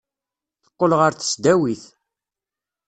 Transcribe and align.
Teqqel 0.63 0.91
ɣer 0.99 1.11
tesdawit. 1.13 1.83